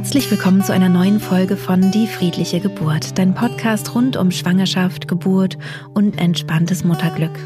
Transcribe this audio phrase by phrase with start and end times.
[0.00, 5.08] Herzlich willkommen zu einer neuen Folge von Die friedliche Geburt, dein Podcast rund um Schwangerschaft,
[5.08, 5.58] Geburt
[5.92, 7.38] und entspanntes Mutterglück.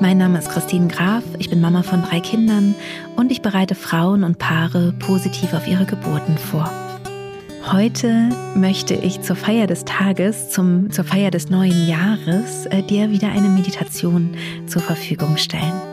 [0.00, 2.74] Mein Name ist Christine Graf, ich bin Mama von drei Kindern
[3.14, 6.68] und ich bereite Frauen und Paare positiv auf ihre Geburten vor.
[7.70, 13.12] Heute möchte ich zur Feier des Tages, zum, zur Feier des neuen Jahres, äh, dir
[13.12, 14.34] wieder eine Meditation
[14.66, 15.85] zur Verfügung stellen.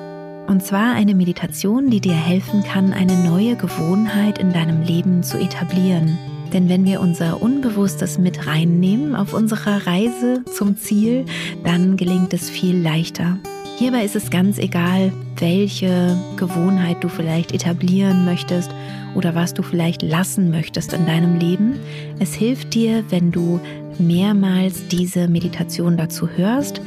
[0.47, 5.37] Und zwar eine Meditation, die dir helfen kann, eine neue Gewohnheit in deinem Leben zu
[5.37, 6.17] etablieren.
[6.51, 11.25] Denn wenn wir unser Unbewusstes mit reinnehmen auf unserer Reise zum Ziel,
[11.63, 13.37] dann gelingt es viel leichter.
[13.77, 18.69] Hierbei ist es ganz egal, welche Gewohnheit du vielleicht etablieren möchtest
[19.15, 21.79] oder was du vielleicht lassen möchtest in deinem Leben.
[22.19, 23.59] Es hilft dir, wenn du
[23.97, 26.81] mehrmals diese Meditation dazu hörst,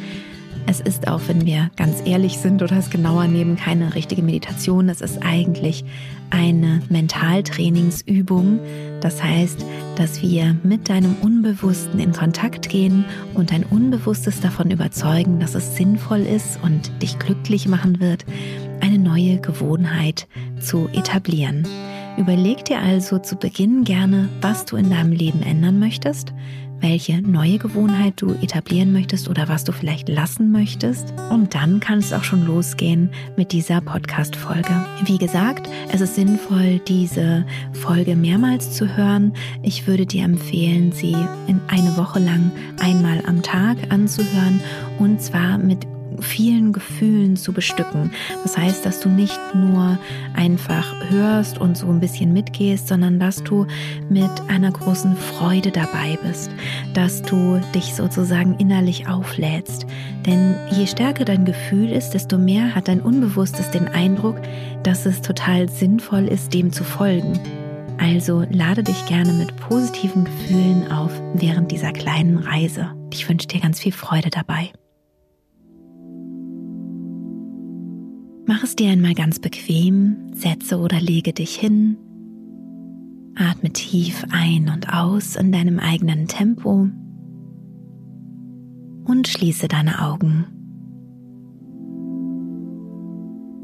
[0.66, 4.88] es ist auch, wenn wir ganz ehrlich sind oder es genauer nehmen, keine richtige Meditation.
[4.88, 5.84] Es ist eigentlich
[6.30, 8.58] eine Mentaltrainingsübung.
[9.00, 9.64] Das heißt,
[9.96, 15.76] dass wir mit deinem Unbewussten in Kontakt gehen und dein Unbewusstes davon überzeugen, dass es
[15.76, 18.24] sinnvoll ist und dich glücklich machen wird,
[18.80, 20.26] eine neue Gewohnheit
[20.60, 21.66] zu etablieren.
[22.16, 26.32] Überleg dir also zu Beginn gerne, was du in deinem Leben ändern möchtest
[26.80, 31.12] welche neue Gewohnheit du etablieren möchtest oder was du vielleicht lassen möchtest.
[31.30, 34.86] Und dann kann es auch schon losgehen mit dieser Podcast-Folge.
[35.04, 39.32] Wie gesagt, es ist sinnvoll, diese Folge mehrmals zu hören.
[39.62, 42.50] Ich würde dir empfehlen, sie in eine Woche lang
[42.80, 44.60] einmal am Tag anzuhören
[44.98, 45.86] und zwar mit
[46.20, 48.10] vielen Gefühlen zu bestücken.
[48.42, 49.98] Das heißt, dass du nicht nur
[50.34, 53.66] einfach hörst und so ein bisschen mitgehst, sondern dass du
[54.08, 56.50] mit einer großen Freude dabei bist,
[56.94, 59.86] dass du dich sozusagen innerlich auflädst.
[60.26, 64.36] Denn je stärker dein Gefühl ist, desto mehr hat dein Unbewusstes den Eindruck,
[64.82, 67.38] dass es total sinnvoll ist, dem zu folgen.
[67.98, 72.90] Also lade dich gerne mit positiven Gefühlen auf während dieser kleinen Reise.
[73.12, 74.70] Ich wünsche dir ganz viel Freude dabei.
[78.48, 81.96] Mach es dir einmal ganz bequem, setze oder lege dich hin,
[83.34, 86.88] atme tief ein und aus in deinem eigenen Tempo
[89.04, 90.46] und schließe deine Augen.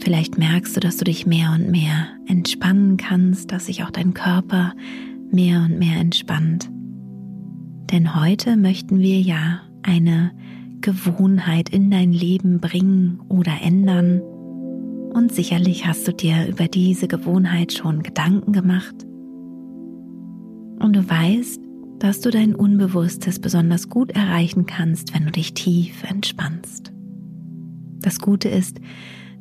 [0.02, 4.14] Vielleicht merkst du, dass du dich mehr und mehr entspannen kannst, dass sich auch dein
[4.14, 4.74] Körper
[5.30, 6.68] mehr und mehr entspannt.
[7.92, 10.32] Denn heute möchten wir ja eine
[10.80, 14.22] Gewohnheit in dein Leben bringen oder ändern,
[15.12, 18.94] und sicherlich hast du dir über diese Gewohnheit schon Gedanken gemacht.
[20.80, 21.60] Und du weißt,
[21.98, 26.92] dass du dein Unbewusstes besonders gut erreichen kannst, wenn du dich tief entspannst.
[28.00, 28.80] Das Gute ist,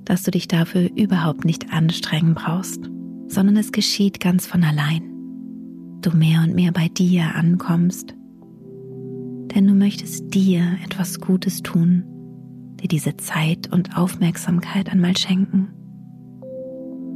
[0.06, 2.90] dass du dich dafür überhaupt nicht anstrengen brauchst,
[3.28, 5.04] sondern es geschieht ganz von allein.
[6.02, 8.14] Du mehr und mehr bei dir ankommst,
[9.56, 12.04] denn du möchtest dir etwas Gutes tun
[12.82, 15.70] dir diese Zeit und Aufmerksamkeit einmal schenken.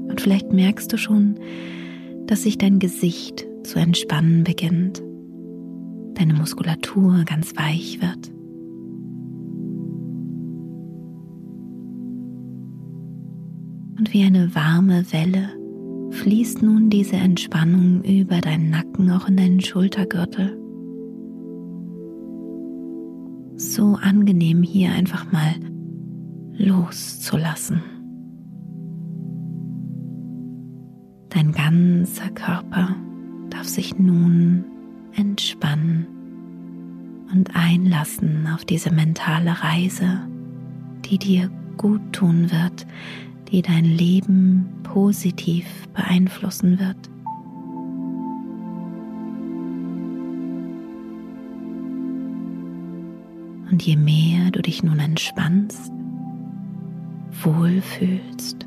[0.08, 1.40] Und vielleicht merkst du schon,
[2.28, 5.02] dass sich dein Gesicht zu entspannen beginnt,
[6.14, 8.32] deine Muskulatur ganz weich wird.
[13.98, 15.50] Und wie eine warme Welle
[16.12, 20.58] fließt nun diese Entspannung über deinen Nacken auch in deinen Schultergürtel
[23.76, 25.54] so angenehm hier einfach mal
[26.54, 27.82] loszulassen.
[31.28, 32.96] Dein ganzer Körper
[33.50, 34.64] darf sich nun
[35.14, 36.08] entspannen
[37.34, 40.22] und einlassen auf diese mentale Reise,
[41.04, 42.88] die dir gut tun wird,
[43.52, 47.10] die dein Leben positiv beeinflussen wird.
[53.72, 55.92] Und je mehr du dich nun entspannst,
[57.44, 58.66] wohlfühlst,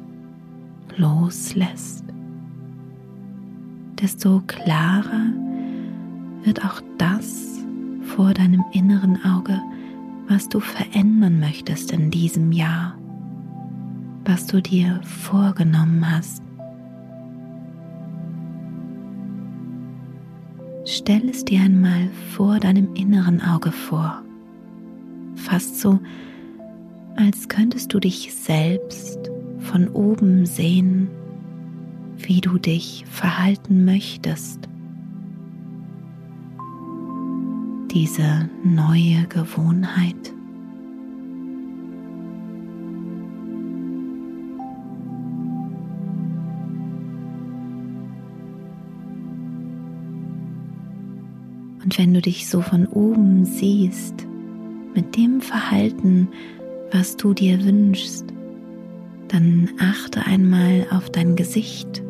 [0.97, 2.05] loslässt,
[4.01, 5.33] desto klarer
[6.43, 7.65] wird auch das
[8.03, 9.61] vor deinem inneren Auge,
[10.29, 12.97] was du verändern möchtest in diesem Jahr,
[14.25, 16.43] was du dir vorgenommen hast.
[20.85, 24.23] Stell es dir einmal vor deinem inneren Auge vor
[25.49, 25.99] fast so,
[27.17, 29.31] als könntest du dich selbst
[29.61, 31.09] von oben sehen,
[32.19, 34.69] wie du dich verhalten möchtest.
[37.91, 40.35] Diese neue Gewohnheit.
[51.83, 54.28] Und wenn du dich so von oben siehst,
[54.95, 56.29] mit dem Verhalten,
[56.93, 58.25] was du dir wünschst,
[59.29, 62.03] dann achte einmal auf dein Gesicht,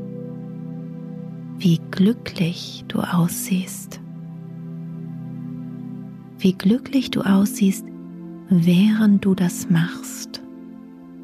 [1.59, 4.01] wie glücklich du aussiehst.
[6.39, 7.85] Wie glücklich du aussiehst,
[8.49, 10.41] während du das machst,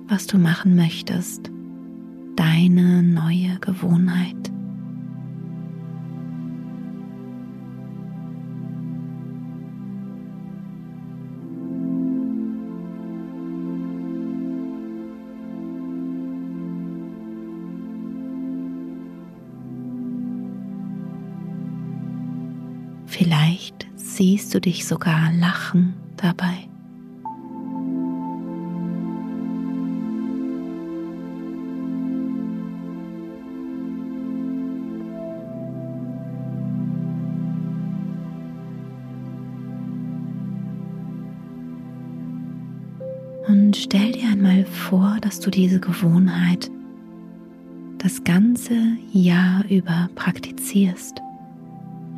[0.09, 1.51] was du machen möchtest,
[2.35, 4.54] deine neue Gewohnheit.
[23.17, 26.67] Vielleicht siehst du dich sogar lachen dabei.
[43.47, 46.69] Und stell dir einmal vor, dass du diese Gewohnheit
[47.99, 48.75] das ganze
[49.13, 51.24] Jahr über praktizierst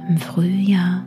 [0.08, 1.04] im Frühjahr,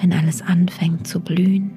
[0.00, 1.70] wenn alles anfängt zu blühen.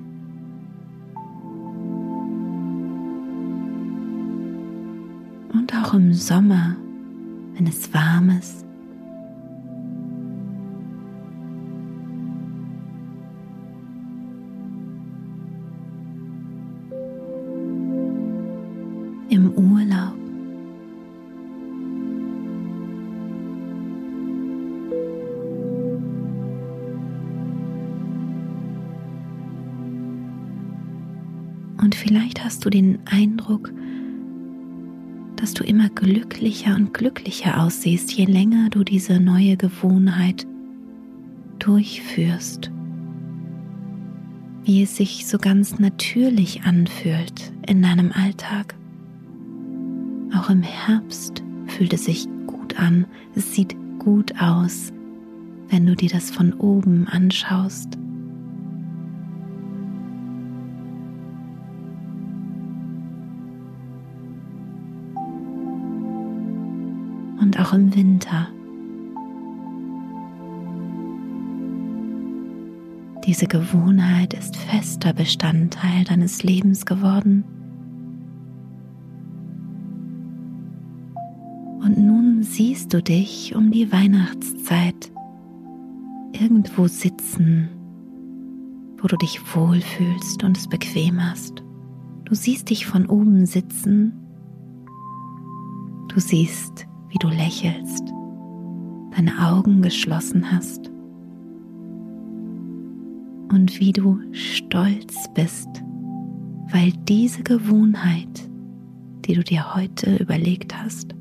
[5.53, 6.75] Und auch im Sommer,
[7.55, 8.64] wenn es warm ist.
[31.77, 33.71] Und vielleicht hast du den Eindruck,
[35.35, 40.47] dass du immer glücklicher und glücklicher aussiehst, je länger du diese neue Gewohnheit
[41.59, 42.71] durchführst.
[44.63, 48.75] Wie es sich so ganz natürlich anfühlt in deinem Alltag.
[50.35, 53.05] Auch im Herbst fühlt es sich gut an,
[53.35, 54.91] es sieht gut aus,
[55.69, 57.97] wenn du dir das von oben anschaust.
[67.59, 68.47] Auch im Winter.
[73.25, 77.43] Diese Gewohnheit ist fester Bestandteil deines Lebens geworden.
[81.79, 85.11] Und nun siehst du dich um die Weihnachtszeit
[86.33, 87.69] irgendwo sitzen,
[88.97, 91.63] wo du dich wohlfühlst und es bequem hast.
[92.25, 94.13] Du siehst dich von oben sitzen.
[96.09, 98.03] Du siehst wie du lächelst,
[99.15, 100.89] deine Augen geschlossen hast
[103.51, 105.69] und wie du stolz bist,
[106.71, 108.49] weil diese Gewohnheit,
[109.25, 111.15] die du dir heute überlegt hast,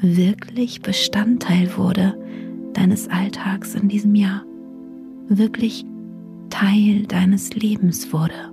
[0.00, 2.18] wirklich Bestandteil wurde
[2.72, 4.42] deines Alltags in diesem Jahr,
[5.28, 5.84] wirklich
[6.50, 8.52] Teil deines Lebens wurde.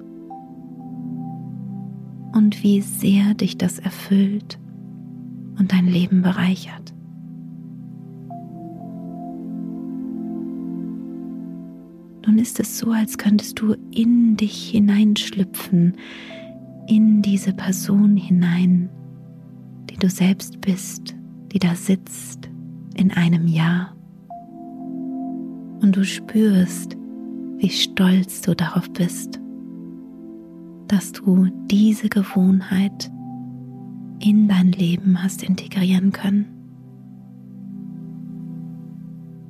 [2.33, 4.59] Und wie sehr dich das erfüllt
[5.59, 6.93] und dein Leben bereichert.
[12.25, 15.95] Nun ist es so, als könntest du in dich hineinschlüpfen,
[16.87, 18.89] in diese Person hinein,
[19.89, 21.15] die du selbst bist,
[21.51, 22.49] die da sitzt
[22.95, 23.95] in einem Jahr.
[25.81, 26.97] Und du spürst,
[27.57, 29.39] wie stolz du darauf bist,
[30.87, 33.11] dass du diese Gewohnheit
[34.19, 36.45] in dein Leben hast integrieren können.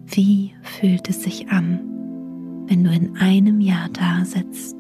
[0.06, 1.80] Wie fühlt es sich an,
[2.68, 4.76] wenn du in einem Jahr da sitzt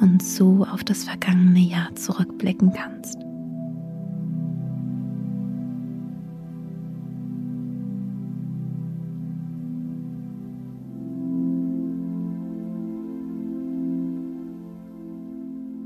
[0.00, 3.16] und so auf das vergangene Jahr zurückblicken kannst?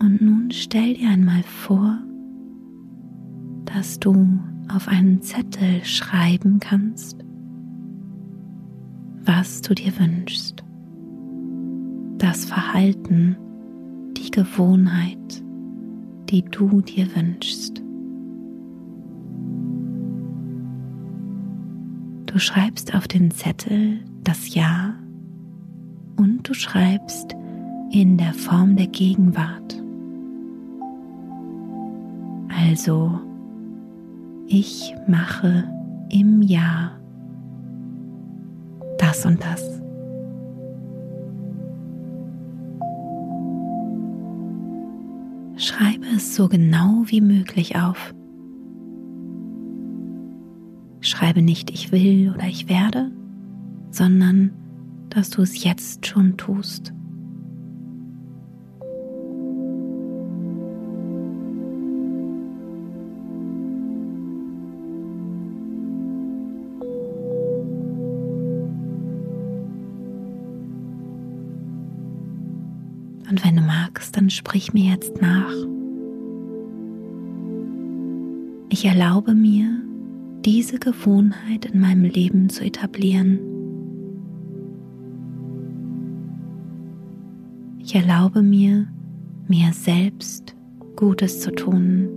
[0.02, 1.98] Und nun stell dir einmal vor,
[3.80, 4.28] dass du
[4.68, 7.16] auf einen Zettel schreiben kannst,
[9.24, 10.62] was du dir wünschst.
[12.18, 13.38] Das Verhalten,
[14.18, 15.42] die Gewohnheit,
[16.28, 17.82] die du dir wünschst.
[22.26, 24.94] Du schreibst auf den Zettel das Ja
[26.16, 27.34] und du schreibst
[27.90, 29.82] in der Form der Gegenwart.
[32.54, 33.18] Also
[34.50, 35.64] ich mache
[36.10, 36.98] im Jahr
[38.98, 39.80] das und das.
[45.56, 48.12] Schreibe es so genau wie möglich auf.
[51.00, 53.12] Schreibe nicht ich will oder ich werde,
[53.90, 54.50] sondern
[55.10, 56.92] dass du es jetzt schon tust.
[73.30, 75.54] Und wenn du magst, dann sprich mir jetzt nach.
[78.70, 79.68] Ich erlaube mir,
[80.44, 83.38] diese Gewohnheit in meinem Leben zu etablieren.
[87.78, 88.88] Ich erlaube mir,
[89.46, 90.56] mir selbst
[90.96, 92.08] Gutes zu tun.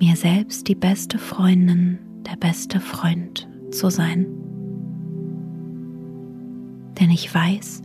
[0.00, 4.41] Mir selbst die beste Freundin, der beste Freund zu sein.
[7.02, 7.82] Denn ich weiß,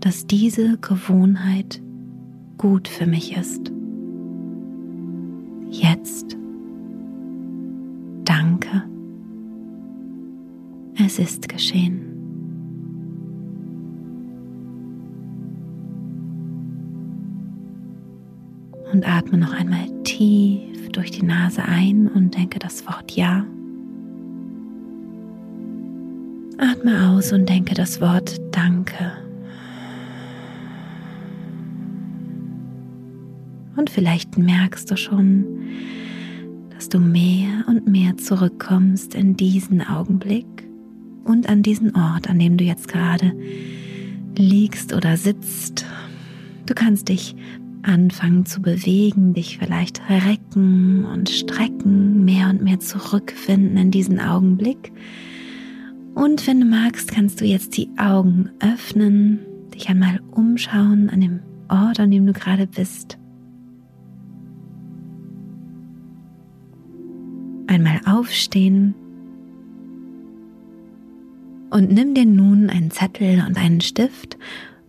[0.00, 1.82] dass diese Gewohnheit
[2.56, 3.70] gut für mich ist.
[5.68, 6.38] Jetzt.
[8.24, 8.84] Danke.
[10.94, 12.00] Es ist geschehen.
[18.94, 23.44] Und atme noch einmal tief durch die Nase ein und denke das Wort Ja.
[26.62, 29.12] Atme aus und denke das Wort Danke.
[33.74, 35.44] Und vielleicht merkst du schon,
[36.70, 40.46] dass du mehr und mehr zurückkommst in diesen Augenblick
[41.24, 43.32] und an diesen Ort, an dem du jetzt gerade
[44.36, 45.84] liegst oder sitzt.
[46.66, 47.34] Du kannst dich
[47.82, 54.92] anfangen zu bewegen, dich vielleicht recken und strecken, mehr und mehr zurückfinden in diesen Augenblick.
[56.14, 59.40] Und wenn du magst, kannst du jetzt die Augen öffnen,
[59.74, 63.18] dich einmal umschauen an dem Ort, an dem du gerade bist.
[67.72, 68.94] einmal aufstehen
[71.70, 74.36] und nimm dir nun einen Zettel und einen Stift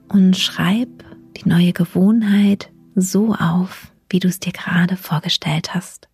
[0.10, 0.90] und schreib
[1.38, 6.10] die neue Gewohnheit so auf, wie du es dir gerade vorgestellt hast.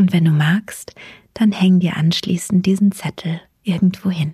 [0.00, 0.94] Und wenn du magst,
[1.34, 4.32] dann häng dir anschließend diesen Zettel irgendwo hin.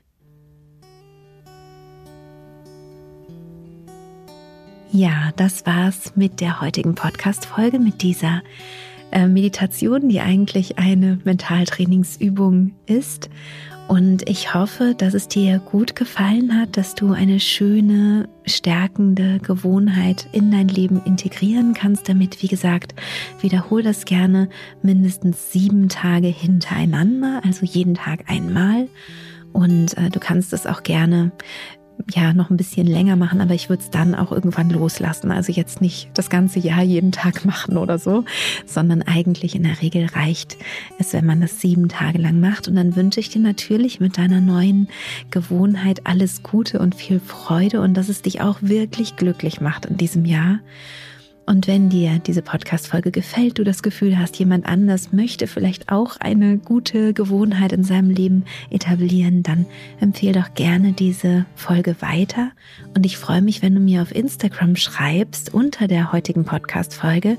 [4.92, 8.44] Ja, das war's mit der heutigen Podcast-Folge, mit dieser
[9.10, 13.28] äh, Meditation, die eigentlich eine Mentaltrainingsübung ist.
[13.88, 20.26] Und ich hoffe, dass es dir gut gefallen hat, dass du eine schöne, stärkende Gewohnheit
[20.32, 22.08] in dein Leben integrieren kannst.
[22.08, 22.96] Damit, wie gesagt,
[23.40, 24.48] wiederhol das gerne
[24.82, 28.88] mindestens sieben Tage hintereinander, also jeden Tag einmal.
[29.52, 31.30] Und äh, du kannst es auch gerne
[32.10, 35.30] ja noch ein bisschen länger machen, aber ich würde es dann auch irgendwann loslassen.
[35.30, 38.24] Also jetzt nicht das ganze Jahr jeden Tag machen oder so,
[38.64, 40.56] sondern eigentlich in der Regel reicht
[40.98, 42.68] es, wenn man das sieben Tage lang macht.
[42.68, 44.88] Und dann wünsche ich dir natürlich mit deiner neuen
[45.30, 49.96] Gewohnheit alles Gute und viel Freude und dass es dich auch wirklich glücklich macht in
[49.96, 50.60] diesem Jahr.
[51.46, 56.16] Und wenn dir diese Podcast-Folge gefällt, du das Gefühl hast, jemand anders möchte vielleicht auch
[56.16, 59.64] eine gute Gewohnheit in seinem Leben etablieren, dann
[60.00, 62.50] empfehle doch gerne diese Folge weiter.
[62.96, 67.38] Und ich freue mich, wenn du mir auf Instagram schreibst unter der heutigen Podcast-Folge,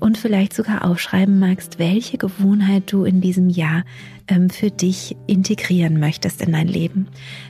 [0.00, 3.84] und vielleicht sogar aufschreiben magst, welche Gewohnheit du in diesem Jahr
[4.28, 7.08] ähm, für dich integrieren möchtest in dein Leben.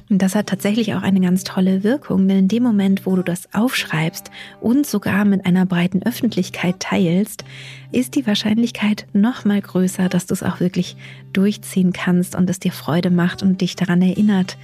[0.08, 3.22] Und das hat tatsächlich auch eine ganz tolle Wirkung, denn in dem Moment, wo du
[3.22, 7.44] das aufschreibst und sogar mit einer breiten Öffentlichkeit teilst,
[7.92, 10.96] ist die Wahrscheinlichkeit noch mal größer, dass du es auch wirklich
[11.32, 14.56] durchziehen kannst und es dir Freude macht und dich daran erinnert,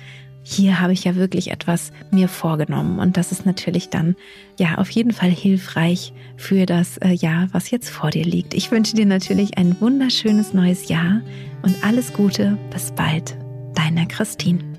[0.44, 2.98] hier habe ich ja wirklich etwas mir vorgenommen.
[2.98, 4.14] Und das ist natürlich dann
[4.58, 8.54] ja auf jeden Fall hilfreich für das äh, Jahr, was jetzt vor dir liegt.
[8.54, 11.22] Ich wünsche dir natürlich ein wunderschönes neues Jahr
[11.62, 12.58] und alles Gute.
[12.70, 13.36] Bis bald.
[13.74, 14.73] Deine Christine.